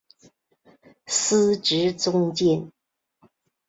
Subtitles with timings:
[1.05, 2.71] 司职中坚。